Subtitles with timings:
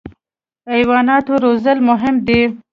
[0.73, 2.41] حیوانات روزل مهم دي.